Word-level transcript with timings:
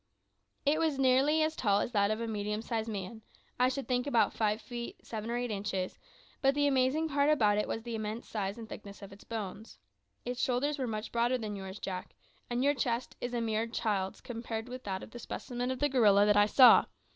"It 0.65 0.79
was 0.79 0.97
nearly 0.97 1.43
as 1.43 1.55
tall 1.55 1.79
as 1.79 1.91
that 1.91 2.09
of 2.09 2.19
a 2.19 2.25
medium 2.27 2.63
sized 2.63 2.89
man 2.89 3.21
I 3.59 3.69
should 3.69 3.87
think 3.87 4.07
about 4.07 4.33
five 4.33 4.59
feet 4.59 5.05
seven 5.05 5.29
or 5.29 5.37
eight 5.37 5.51
inches; 5.51 5.99
but 6.41 6.55
the 6.55 6.65
amazing 6.65 7.07
part 7.07 7.29
about 7.29 7.59
it 7.59 7.67
was 7.67 7.83
the 7.83 7.93
immense 7.93 8.27
size 8.27 8.57
and 8.57 8.67
thickness 8.67 9.03
of 9.03 9.13
its 9.13 9.23
bones. 9.23 9.77
Its 10.25 10.41
shoulders 10.41 10.79
were 10.79 10.87
much 10.87 11.11
broader 11.11 11.37
than 11.37 11.55
yours, 11.55 11.77
Jack, 11.77 12.15
and 12.49 12.63
your 12.63 12.73
chest 12.73 13.15
is 13.21 13.35
a 13.35 13.41
mere 13.41 13.67
child's 13.67 14.21
compared 14.21 14.67
with 14.67 14.85
that 14.85 15.03
of 15.03 15.11
the 15.11 15.19
specimen 15.19 15.69
of 15.69 15.77
the 15.77 15.87
gorilla 15.87 16.25
that 16.25 16.35
I 16.35 16.47
saw. 16.47 16.85